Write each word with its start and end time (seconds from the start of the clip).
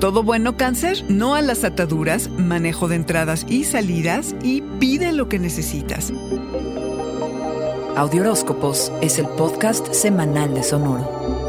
Todo 0.00 0.22
bueno 0.22 0.58
cáncer, 0.58 1.04
no 1.08 1.34
a 1.34 1.40
las 1.40 1.64
ataduras, 1.64 2.28
manejo 2.28 2.86
de 2.86 2.96
entradas 2.96 3.46
y 3.48 3.64
salidas 3.64 4.36
y 4.42 4.60
pide 4.78 5.12
lo 5.12 5.28
que 5.30 5.38
necesitas. 5.38 6.12
Audioróscopos 7.96 8.92
es 9.00 9.18
el 9.18 9.26
podcast 9.26 9.94
semanal 9.94 10.52
de 10.52 10.62
Sonoro. 10.62 11.45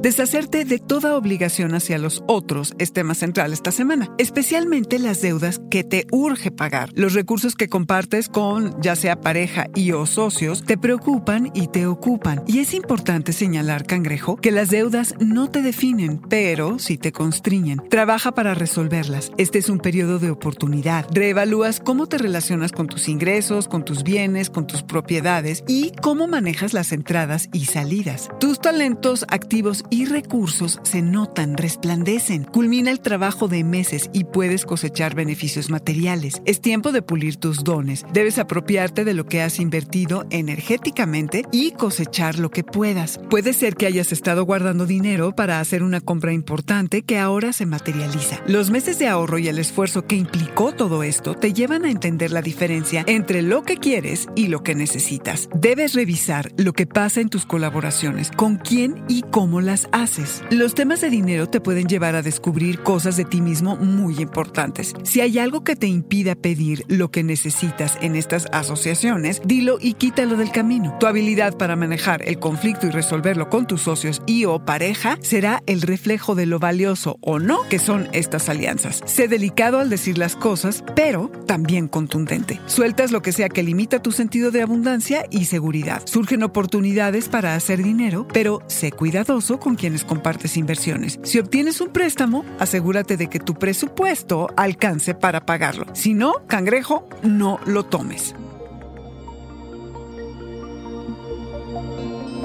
Deshacerte 0.00 0.64
de 0.64 0.78
toda 0.78 1.16
obligación 1.16 1.74
hacia 1.74 1.98
los 1.98 2.22
otros 2.28 2.72
es 2.78 2.92
tema 2.92 3.14
central 3.14 3.52
esta 3.52 3.72
semana, 3.72 4.08
especialmente 4.18 5.00
las 5.00 5.20
deudas 5.22 5.60
que 5.72 5.82
te 5.82 6.06
urge 6.12 6.52
pagar. 6.52 6.90
Los 6.94 7.14
recursos 7.14 7.56
que 7.56 7.68
compartes 7.68 8.28
con 8.28 8.80
ya 8.80 8.94
sea 8.94 9.20
pareja 9.20 9.66
y 9.74 9.90
o 9.90 10.06
socios 10.06 10.62
te 10.62 10.78
preocupan 10.78 11.50
y 11.52 11.66
te 11.66 11.86
ocupan. 11.86 12.44
Y 12.46 12.60
es 12.60 12.74
importante 12.74 13.32
señalar, 13.32 13.86
cangrejo, 13.86 14.36
que 14.36 14.52
las 14.52 14.70
deudas 14.70 15.16
no 15.18 15.50
te 15.50 15.62
definen, 15.62 16.20
pero 16.28 16.78
sí 16.78 16.96
te 16.96 17.10
constriñen. 17.10 17.82
Trabaja 17.90 18.30
para 18.30 18.54
resolverlas. 18.54 19.32
Este 19.36 19.58
es 19.58 19.68
un 19.68 19.80
periodo 19.80 20.20
de 20.20 20.30
oportunidad. 20.30 21.06
Reevalúas 21.10 21.80
cómo 21.80 22.06
te 22.06 22.18
relacionas 22.18 22.70
con 22.70 22.86
tus 22.86 23.08
ingresos, 23.08 23.66
con 23.66 23.84
tus 23.84 24.04
bienes, 24.04 24.48
con 24.48 24.68
tus 24.68 24.84
propiedades 24.84 25.64
y 25.66 25.90
cómo 26.00 26.28
manejas 26.28 26.72
las 26.72 26.92
entradas 26.92 27.48
y 27.52 27.64
salidas. 27.64 28.28
Tus 28.38 28.60
talentos 28.60 29.24
activos 29.28 29.84
y 29.90 30.04
recursos 30.04 30.80
se 30.82 31.02
notan, 31.02 31.56
resplandecen. 31.56 32.44
Culmina 32.44 32.90
el 32.90 33.00
trabajo 33.00 33.48
de 33.48 33.64
meses 33.64 34.10
y 34.12 34.24
puedes 34.24 34.64
cosechar 34.64 35.14
beneficios 35.14 35.70
materiales. 35.70 36.42
Es 36.44 36.60
tiempo 36.60 36.92
de 36.92 37.02
pulir 37.02 37.36
tus 37.36 37.64
dones. 37.64 38.04
Debes 38.12 38.38
apropiarte 38.38 39.04
de 39.04 39.14
lo 39.14 39.26
que 39.26 39.42
has 39.42 39.60
invertido 39.60 40.26
energéticamente 40.30 41.44
y 41.52 41.72
cosechar 41.72 42.38
lo 42.38 42.50
que 42.50 42.64
puedas. 42.64 43.20
Puede 43.30 43.52
ser 43.52 43.76
que 43.76 43.86
hayas 43.86 44.12
estado 44.12 44.44
guardando 44.44 44.86
dinero 44.86 45.34
para 45.34 45.60
hacer 45.60 45.82
una 45.82 46.00
compra 46.00 46.32
importante 46.32 47.02
que 47.02 47.18
ahora 47.18 47.52
se 47.52 47.66
materializa. 47.66 48.40
Los 48.46 48.70
meses 48.70 48.98
de 48.98 49.08
ahorro 49.08 49.38
y 49.38 49.48
el 49.48 49.58
esfuerzo 49.58 50.06
que 50.06 50.16
implicó 50.16 50.72
todo 50.72 51.02
esto 51.02 51.34
te 51.34 51.52
llevan 51.52 51.84
a 51.84 51.90
entender 51.90 52.32
la 52.32 52.42
diferencia 52.42 53.04
entre 53.06 53.42
lo 53.42 53.62
que 53.62 53.76
quieres 53.76 54.28
y 54.34 54.48
lo 54.48 54.62
que 54.62 54.74
necesitas. 54.74 55.48
Debes 55.54 55.94
revisar 55.94 56.52
lo 56.56 56.72
que 56.72 56.86
pasa 56.86 57.20
en 57.20 57.28
tus 57.28 57.46
colaboraciones, 57.46 58.30
con 58.30 58.56
quién 58.56 59.04
y 59.08 59.22
cómo 59.22 59.60
las 59.60 59.77
haces. 59.92 60.42
Los 60.50 60.74
temas 60.74 61.00
de 61.00 61.10
dinero 61.10 61.46
te 61.48 61.60
pueden 61.60 61.86
llevar 61.86 62.16
a 62.16 62.22
descubrir 62.22 62.82
cosas 62.82 63.16
de 63.16 63.24
ti 63.24 63.40
mismo 63.40 63.76
muy 63.76 64.20
importantes. 64.20 64.94
Si 65.04 65.20
hay 65.20 65.38
algo 65.38 65.62
que 65.62 65.76
te 65.76 65.86
impida 65.86 66.34
pedir 66.34 66.84
lo 66.88 67.10
que 67.10 67.22
necesitas 67.22 67.98
en 68.00 68.16
estas 68.16 68.46
asociaciones, 68.52 69.40
dilo 69.44 69.78
y 69.80 69.94
quítalo 69.94 70.36
del 70.36 70.50
camino. 70.50 70.96
Tu 70.98 71.06
habilidad 71.06 71.56
para 71.56 71.76
manejar 71.76 72.22
el 72.26 72.38
conflicto 72.38 72.86
y 72.86 72.90
resolverlo 72.90 73.48
con 73.48 73.66
tus 73.66 73.82
socios 73.82 74.22
y 74.26 74.44
o 74.46 74.64
pareja 74.64 75.18
será 75.20 75.62
el 75.66 75.82
reflejo 75.82 76.34
de 76.34 76.46
lo 76.46 76.58
valioso 76.58 77.18
o 77.20 77.38
no 77.38 77.68
que 77.68 77.78
son 77.78 78.08
estas 78.12 78.48
alianzas. 78.48 79.02
Sé 79.04 79.28
delicado 79.28 79.78
al 79.78 79.90
decir 79.90 80.18
las 80.18 80.36
cosas, 80.36 80.84
pero 80.96 81.30
también 81.46 81.88
contundente. 81.88 82.60
Sueltas 82.66 83.12
lo 83.12 83.22
que 83.22 83.32
sea 83.32 83.48
que 83.48 83.62
limita 83.62 84.02
tu 84.02 84.12
sentido 84.12 84.50
de 84.50 84.62
abundancia 84.62 85.24
y 85.30 85.44
seguridad. 85.46 86.02
Surgen 86.04 86.42
oportunidades 86.42 87.28
para 87.28 87.54
hacer 87.54 87.82
dinero, 87.82 88.26
pero 88.32 88.62
sé 88.66 88.92
cuidadoso 88.92 89.58
con 89.58 89.67
quienes 89.76 90.04
compartes 90.04 90.56
inversiones. 90.56 91.18
Si 91.22 91.38
obtienes 91.38 91.80
un 91.80 91.88
préstamo, 91.88 92.44
asegúrate 92.58 93.16
de 93.16 93.28
que 93.28 93.40
tu 93.40 93.54
presupuesto 93.54 94.48
alcance 94.56 95.14
para 95.14 95.46
pagarlo. 95.46 95.86
Si 95.94 96.14
no, 96.14 96.46
cangrejo, 96.46 97.08
no 97.22 97.60
lo 97.66 97.84
tomes. 97.84 98.34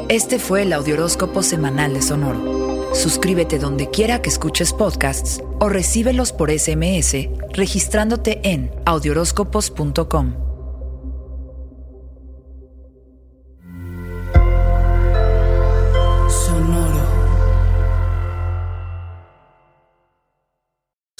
Este 0.10 0.38
fue 0.38 0.64
el 0.64 0.74
Audioróscopo 0.74 1.42
semanal 1.44 1.94
de 1.94 2.02
Sonoro. 2.02 2.94
Suscríbete 2.94 3.58
donde 3.58 3.90
quiera 3.90 4.22
que 4.22 4.30
escuches 4.30 4.74
podcasts 4.74 5.42
o 5.60 5.70
recíbelos 5.70 6.34
por 6.34 6.52
SMS 6.52 7.30
registrándote 7.54 8.40
en 8.44 8.70
audioróscopos.com. 8.86 10.53